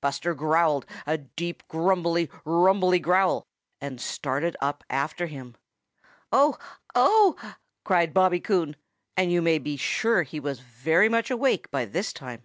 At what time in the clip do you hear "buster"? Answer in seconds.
0.00-0.34